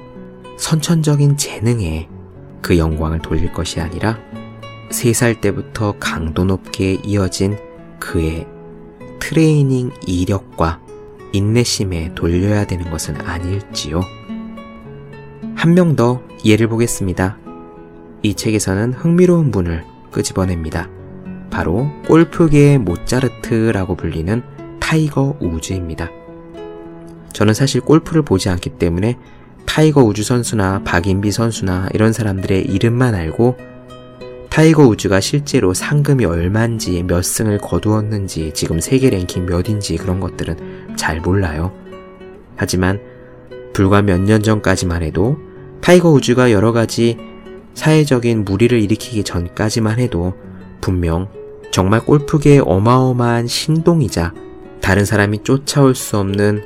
선천적인 0.58 1.36
재능에 1.36 2.08
그 2.60 2.76
영광을 2.76 3.20
돌릴 3.20 3.52
것이 3.52 3.80
아니라 3.80 4.18
세살 4.90 5.40
때부터 5.40 5.94
강도 5.98 6.44
높게 6.44 6.94
이어진 7.04 7.56
그의 7.98 8.46
트레이닝 9.20 9.90
이력과 10.06 10.80
인내심에 11.32 12.14
돌려야 12.14 12.64
되는 12.66 12.90
것은 12.90 13.20
아닐지요. 13.20 14.00
한 15.54 15.74
명 15.74 15.94
더 15.94 16.22
예를 16.44 16.68
보겠습니다. 16.68 17.38
이 18.22 18.34
책에서는 18.34 18.94
흥미로운 18.94 19.50
분을 19.50 19.84
끄집어냅니다. 20.10 20.88
바로 21.50 21.90
골프계의 22.08 22.78
모차르트라고 22.78 23.94
불리는 23.96 24.42
타이거 24.80 25.36
우즈입니다. 25.40 26.10
저는 27.32 27.54
사실 27.54 27.80
골프를 27.80 28.22
보지 28.22 28.48
않기 28.48 28.70
때문에 28.70 29.16
타이거 29.66 30.02
우즈 30.02 30.24
선수나 30.24 30.82
박인비 30.84 31.30
선수나 31.30 31.88
이런 31.94 32.12
사람들의 32.12 32.62
이름만 32.66 33.14
알고 33.14 33.56
타이거 34.50 34.82
우즈가 34.86 35.20
실제로 35.20 35.72
상금이 35.72 36.24
얼마인지 36.24 37.04
몇 37.04 37.22
승을 37.22 37.58
거두었는지 37.58 38.52
지금 38.52 38.80
세계 38.80 39.08
랭킹 39.10 39.46
몇인지 39.46 39.96
그런 39.96 40.18
것들은 40.20 40.96
잘 40.96 41.20
몰라요. 41.20 41.72
하지만 42.56 43.00
불과 43.72 44.02
몇 44.02 44.20
년 44.20 44.42
전까지만 44.42 45.02
해도 45.02 45.38
타이거 45.80 46.10
우즈가 46.10 46.50
여러 46.50 46.72
가지 46.72 47.16
사회적인 47.74 48.44
물의를 48.44 48.78
일으키기 48.78 49.22
전까지만 49.22 50.00
해도 50.00 50.34
분명 50.80 51.28
정말 51.70 52.04
골프계의 52.04 52.60
어마어마한 52.66 53.46
신동이자 53.46 54.34
다른 54.82 55.04
사람이 55.04 55.44
쫓아올 55.44 55.94
수 55.94 56.18
없는 56.18 56.64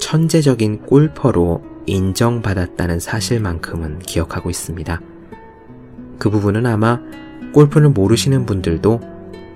천재적인 0.00 0.80
골퍼로 0.82 1.62
인정받았다는 1.86 2.98
사실만큼은 2.98 4.00
기억하고 4.00 4.50
있습니다. 4.50 5.00
그 6.18 6.30
부분은 6.30 6.66
아마 6.66 7.00
골프를 7.52 7.90
모르시는 7.90 8.46
분들도 8.46 9.00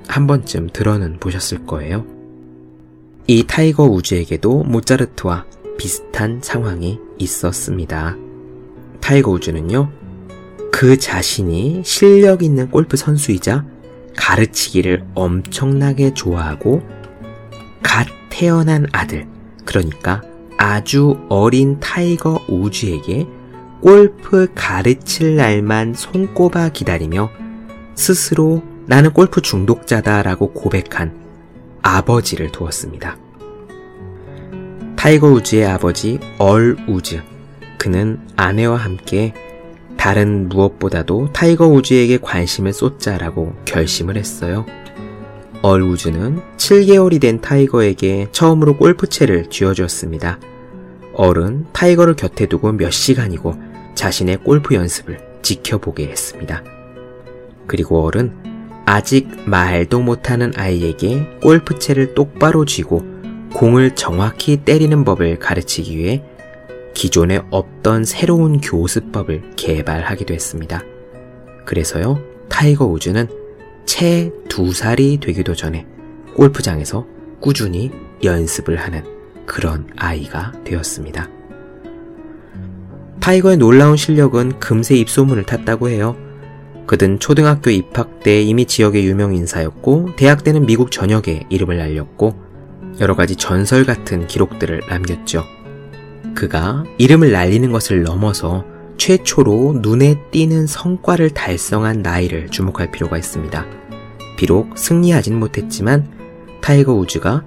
한 0.07 0.27
번쯤 0.27 0.69
들어는 0.73 1.19
보셨을 1.19 1.67
거예요. 1.67 2.05
이 3.27 3.45
타이거 3.47 3.85
우즈에게도 3.85 4.65
모차르트와 4.65 5.45
비슷한 5.77 6.41
상황이 6.43 6.99
있었습니다. 7.19 8.17
타이거 9.01 9.31
우즈는요, 9.33 9.91
그 10.73 10.99
자신이 10.99 11.83
실력 11.85 12.43
있는 12.43 12.71
골프 12.71 12.97
선수이자 12.97 13.65
가르치기를 14.17 15.05
엄청나게 15.15 16.15
좋아하고 16.15 16.83
갓 17.83 18.07
태어난 18.31 18.87
아들, 18.93 19.27
그러니까 19.65 20.23
아주 20.57 21.19
어린 21.29 21.79
타이거 21.81 22.45
우즈에게 22.49 23.27
골프 23.81 24.49
가르칠 24.55 25.37
날만 25.37 25.95
손꼽아 25.95 26.71
기다리며 26.71 27.31
스스로 27.95 28.63
나는 28.87 29.13
골프 29.13 29.41
중독자다라고 29.41 30.53
고백한 30.53 31.13
아버지를 31.83 32.51
두었습니다. 32.51 33.17
타이거 34.97 35.29
우즈의 35.29 35.67
아버지 35.67 36.19
얼 36.39 36.77
우즈. 36.89 37.23
그는 37.79 38.19
아내와 38.37 38.77
함께 38.77 39.33
다른 39.97 40.49
무엇보다도 40.49 41.33
타이거 41.33 41.69
우즈에게 41.69 42.19
관심을 42.19 42.73
쏟자라고 42.73 43.55
결심을 43.65 44.17
했어요. 44.17 44.67
얼 45.63 45.83
우즈는 45.83 46.41
7개월이 46.57 47.21
된 47.21 47.41
타이거에게 47.41 48.29
처음으로 48.33 48.77
골프채를 48.77 49.51
쥐어주었습니다. 49.51 50.41
얼은 51.15 51.67
타이거를 51.73 52.15
곁에 52.15 52.47
두고 52.47 52.73
몇 52.73 52.91
시간이고 52.91 53.68
자신의 53.99 54.39
골프 54.45 54.77
연습을 54.77 55.19
지켜보게 55.43 56.07
했습니다. 56.07 56.63
그리고 57.67 58.05
얼은 58.05 58.33
아직 58.87 59.29
말도 59.45 60.01
못하는 60.01 60.53
아이에게 60.57 61.27
골프채를 61.43 62.15
똑바로 62.15 62.65
쥐고 62.65 63.03
공을 63.55 63.97
정확히 63.97 64.59
때리는 64.59 65.05
법을 65.05 65.41
가르치기 65.41 65.99
위해 65.99 66.23
기존에 66.95 67.41
없던 67.51 68.05
새로운 68.05 68.61
교습법을 68.61 69.57
개발하기도 69.57 70.33
했습니다. 70.33 70.85
그래서요, 71.67 72.23
타이거 72.49 72.87
우즈는 72.87 73.27
채 73.85 74.31
두 74.49 74.73
살이 74.73 75.19
되기도 75.19 75.57
전에 75.57 75.87
골프장에서 76.37 77.05
꾸준히 77.41 77.91
연습을 78.23 78.77
하는 78.77 79.03
그런 79.45 79.89
아이가 79.97 80.53
되었습니다. 80.65 81.38
타이거의 83.21 83.57
놀라운 83.57 83.97
실력은 83.97 84.59
금세 84.59 84.97
입소문을 84.97 85.45
탔다고 85.45 85.89
해요. 85.89 86.17
그는 86.87 87.19
초등학교 87.19 87.71
입학 87.71 88.21
때 88.21 88.43
이미 88.43 88.65
지역의 88.65 89.05
유명 89.05 89.35
인사였고, 89.35 90.11
대학 90.17 90.45
때는 90.45 90.67
미국 90.67 90.91
전역에 90.91 91.47
이름을 91.51 91.81
알렸고, 91.81 92.35
여러 93.01 93.15
가지 93.15 93.37
전설 93.37 93.85
같은 93.85 94.27
기록들을 94.27 94.83
남겼죠. 94.89 95.45
그가 96.35 96.85
이름을 96.99 97.33
날리는 97.33 97.71
것을 97.73 98.03
넘어서 98.03 98.65
최초로 98.97 99.81
눈에 99.83 100.21
띄는 100.31 100.67
성과를 100.67 101.31
달성한 101.31 102.03
나이를 102.03 102.49
주목할 102.49 102.91
필요가 102.91 103.17
있습니다. 103.17 103.67
비록 104.37 104.77
승리하진 104.77 105.39
못했지만 105.39 106.09
타이거 106.61 106.95
우즈가 106.95 107.45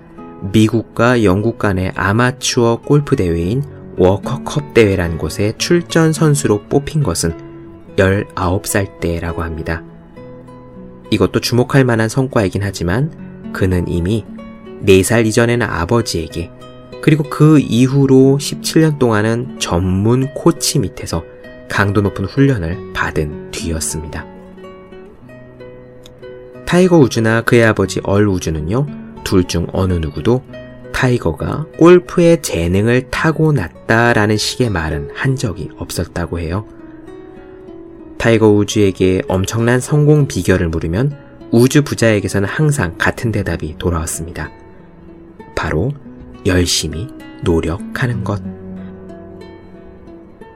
미국과 0.54 1.24
영국 1.24 1.58
간의 1.58 1.92
아마추어 1.96 2.82
골프 2.82 3.16
대회인 3.16 3.64
워커컵 3.98 4.74
대회란 4.74 5.18
곳에 5.18 5.54
출전 5.58 6.14
선수로 6.14 6.64
뽑힌 6.70 7.04
것은 7.04 7.38
19살 7.98 9.00
때라고 9.00 9.44
합니다. 9.44 9.84
이것도 11.12 11.42
주목할 11.42 11.84
만한 11.84 12.10
성과이긴 12.10 12.64
하지만 12.64 13.52
그는 13.54 13.88
이미 13.88 14.26
4살 14.86 15.26
이전에는 15.26 15.68
아버지에게 15.68 16.50
그리고 17.02 17.24
그 17.24 17.60
이후로 17.60 18.38
17년 18.40 19.00
동안은 19.00 19.60
전문 19.60 20.34
코치 20.34 20.80
밑에서 20.80 21.24
강도 21.70 22.02
높은 22.02 22.26
훈련을 22.26 22.94
받은 22.94 23.52
뒤였습니다. 23.52 24.26
타이거 26.66 26.98
우즈나 26.98 27.42
그의 27.42 27.66
아버지 27.66 28.00
얼 28.04 28.28
우즈는요, 28.28 28.86
둘 29.24 29.44
중 29.46 29.68
어느 29.74 29.94
누구도 29.94 30.44
타이거가 30.92 31.66
골프의 31.78 32.42
재능을 32.42 33.10
타고났다라는 33.10 34.38
식의 34.38 34.70
말은 34.70 35.10
한 35.14 35.36
적이 35.36 35.70
없었다고 35.78 36.40
해요. 36.40 36.66
타이거 38.18 38.50
우즈에게 38.50 39.24
엄청난 39.28 39.80
성공 39.80 40.28
비결을 40.28 40.70
물으면 40.70 41.18
우즈 41.52 41.84
부자에게서는 41.84 42.48
항상 42.48 42.96
같은 42.98 43.32
대답이 43.32 43.78
돌아왔습니다. 43.78 44.52
바로 45.56 45.92
열심히 46.46 47.08
노력하는 47.44 48.24
것. 48.24 48.42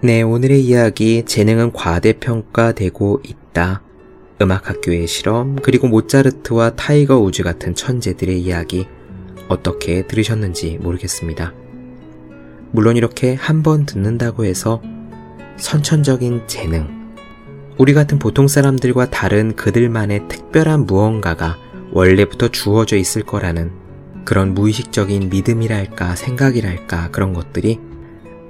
네, 0.02 0.22
오늘의 0.22 0.64
이야기 0.64 1.24
재능은 1.26 1.74
과대평가되고 1.74 3.22
있다. 3.26 3.82
음악학교의 4.42 5.08
실험, 5.08 5.56
그리고 5.56 5.88
모차르트와 5.88 6.76
타이거 6.76 7.20
우즈 7.20 7.42
같은 7.44 7.74
천재들의 7.74 8.40
이야기 8.40 8.86
어떻게 9.48 10.06
들으셨는지 10.08 10.78
모르겠습니다. 10.82 11.54
물론 12.72 12.98
이렇게 12.98 13.36
한 13.36 13.64
번 13.64 13.86
듣는다고 13.86 14.46
해서 14.46 14.82
선천적인 15.58 16.44
재능, 16.48 17.14
우리 17.78 17.94
같은 17.94 18.20
보통 18.20 18.48
사람들과 18.48 19.10
다른 19.10 19.56
그들만의 19.56 20.28
특별한 20.28 20.86
무언가가 20.86 21.58
원래부터 21.92 22.50
주어져 22.50 22.98
있을 22.98 23.24
거라는 23.24 23.72
그런 24.26 24.54
무의식적인 24.54 25.30
믿음이랄까 25.30 26.16
생각이랄까 26.16 27.12
그런 27.12 27.34
것들이 27.34 27.80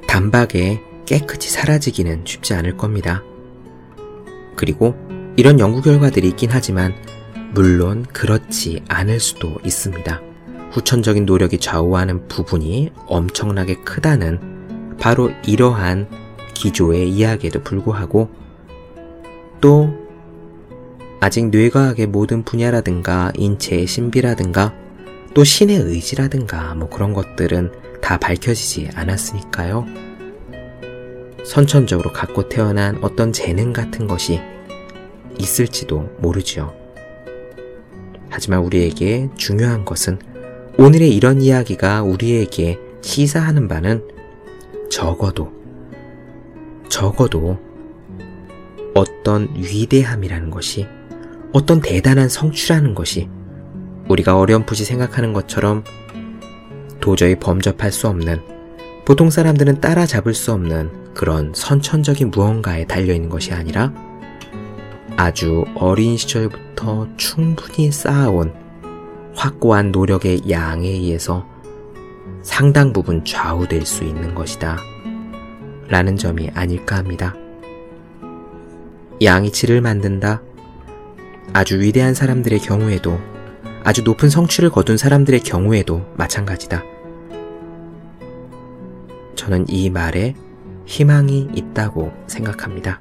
단박에 0.08 0.82
깨끗이 1.06 1.52
사라지기는 1.52 2.22
쉽지 2.26 2.54
않을 2.54 2.78
겁니다. 2.78 3.24
그리고 4.56 4.96
이런 5.36 5.60
연구 5.60 5.82
결과들이 5.82 6.30
있긴 6.30 6.50
하지만 6.52 6.94
물론 7.54 8.04
그렇지 8.04 8.84
않을 8.88 9.20
수도 9.20 9.58
있습니다. 9.64 10.22
후천적인 10.76 11.26
노력이 11.26 11.60
좌우하는 11.60 12.28
부분이 12.28 12.92
엄청나게 13.08 13.76
크다는 13.86 14.98
바로 15.00 15.32
이러한 15.48 16.10
기조의 16.54 17.10
이야기에도 17.12 17.64
불구하고 17.64 18.30
또 19.62 19.90
아직 21.22 21.46
뇌과학의 21.50 22.08
모든 22.08 22.44
분야라든가 22.44 23.32
인체의 23.38 23.88
신비라든가 23.88 24.76
또 25.34 25.46
신의 25.46 25.78
의지라든가 25.78 26.76
뭐 26.76 26.90
그런 26.90 27.14
것들은 27.14 27.72
다 28.02 28.18
밝혀지지 28.18 28.90
않았으니까요. 28.96 29.86
선천적으로 31.46 32.12
갖고 32.12 32.50
태어난 32.50 33.02
어떤 33.02 33.32
재능 33.32 33.72
같은 33.72 34.08
것이 34.08 34.42
있을지도 35.40 36.10
모르죠. 36.20 36.76
하지만 38.30 38.60
우리에게 38.60 39.30
중요한 39.38 39.86
것은 39.86 40.35
오늘의 40.78 41.16
이런 41.16 41.42
이야기가 41.42 42.04
우리에게 42.04 42.78
시사하는 43.02 43.70
바는 43.70 44.06
적어도, 44.90 45.50
적어도 46.90 47.58
어떤 48.94 49.48
위대함이라는 49.56 50.50
것이, 50.50 50.86
어떤 51.54 51.80
대단한 51.80 52.28
성취라는 52.28 52.94
것이 52.94 53.30
우리가 54.10 54.38
어렴풋이 54.38 54.84
생각하는 54.84 55.32
것처럼 55.32 55.86
도저히 57.00 57.36
범접할 57.36 57.94
수 57.94 58.10
없는 58.10 58.42
보통 59.06 59.30
사람들은 59.30 59.80
따라잡을 59.80 60.34
수 60.34 60.52
없는 60.52 61.14
그런 61.14 61.54
선천적인 61.56 62.32
무언가에 62.32 62.86
달려있는 62.86 63.30
것이 63.30 63.54
아니라 63.54 63.94
아주 65.16 65.64
어린 65.76 66.18
시절부터 66.18 67.08
충분히 67.16 67.94
쌓아온 67.94 68.65
확고한 69.36 69.92
노력의 69.92 70.50
양에 70.50 70.88
의해서 70.88 71.48
상당 72.42 72.94
부분 72.94 73.24
좌우될 73.26 73.86
수 73.86 74.04
있는 74.04 74.34
것이다. 74.34 74.78
라는 75.88 76.18
점이 76.18 76.50
아닐까 76.54 76.96
합니다. 76.98 77.36
양이치를 79.22 79.82
만든다. 79.82 80.42
아주 81.54 81.80
위대한 81.80 82.14
사람들의 82.14 82.60
경우에도 82.60 83.20
아주 83.84 84.02
높은 84.02 84.30
성취를 84.30 84.70
거둔 84.72 84.98
사람들의 84.98 85.42
경우에도 85.42 86.06
마찬가지다. 86.16 86.84
저는 89.36 89.66
이 89.70 89.90
말에 89.90 90.34
희망이 90.86 91.50
있다고 91.54 92.12
생각합니다. 92.28 93.00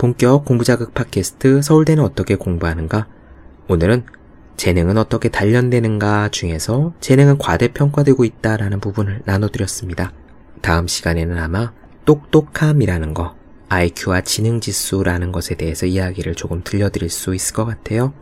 본격 0.00 0.46
공부자극 0.46 0.94
팟캐스트 0.94 1.60
서울대는 1.60 2.02
어떻게 2.02 2.34
공부하는가? 2.34 3.06
오늘은 3.68 4.04
재능은 4.56 4.96
어떻게 4.96 5.28
단련되는가 5.28 6.30
중에서 6.30 6.94
재능은 7.00 7.36
과대평가되고 7.36 8.24
있다라는 8.24 8.80
부분을 8.80 9.20
나눠드렸습니다. 9.26 10.14
다음 10.62 10.86
시간에는 10.86 11.36
아마 11.36 11.74
똑똑함이라는 12.06 13.12
거, 13.12 13.36
IQ와 13.68 14.22
지능지수라는 14.22 15.32
것에 15.32 15.54
대해서 15.54 15.84
이야기를 15.84 16.34
조금 16.34 16.62
들려드릴 16.64 17.10
수 17.10 17.34
있을 17.34 17.54
것 17.54 17.66
같아요. 17.66 18.14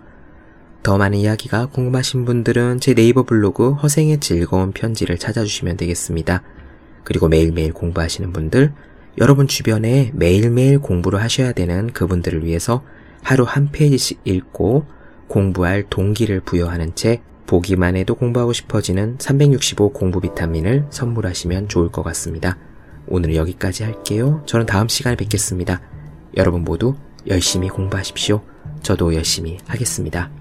더 0.82 0.98
많은 0.98 1.16
이야기가 1.18 1.66
궁금하신 1.66 2.24
분들은 2.24 2.80
제 2.80 2.92
네이버 2.92 3.22
블로그 3.22 3.74
허생의 3.74 4.18
즐거운 4.18 4.72
편지를 4.72 5.16
찾아주시면 5.16 5.76
되겠습니다. 5.76 6.42
그리고 7.04 7.28
매일매일 7.28 7.72
공부하시는 7.72 8.32
분들, 8.32 8.72
여러분 9.20 9.48
주변에 9.48 10.12
매일매일 10.14 10.78
공부를 10.78 11.20
하셔야 11.20 11.52
되는 11.52 11.92
그분들을 11.92 12.44
위해서 12.44 12.84
하루 13.22 13.44
한 13.44 13.70
페이지씩 13.72 14.20
읽고 14.24 14.86
공부할 15.26 15.84
동기를 15.90 16.40
부여하는 16.40 16.94
책, 16.94 17.22
보기만 17.46 17.96
해도 17.96 18.14
공부하고 18.14 18.52
싶어지는 18.52 19.16
365 19.18 19.92
공부 19.92 20.20
비타민을 20.20 20.86
선물하시면 20.90 21.68
좋을 21.68 21.88
것 21.90 22.02
같습니다. 22.02 22.58
오늘 23.06 23.34
여기까지 23.34 23.84
할게요. 23.84 24.42
저는 24.46 24.66
다음 24.66 24.86
시간에 24.88 25.16
뵙겠습니다. 25.16 25.80
여러분 26.36 26.62
모두 26.62 26.94
열심히 27.26 27.68
공부하십시오. 27.68 28.42
저도 28.82 29.14
열심히 29.14 29.58
하겠습니다. 29.66 30.37